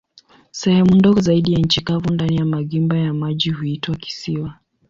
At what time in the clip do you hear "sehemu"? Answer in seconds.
0.51-0.95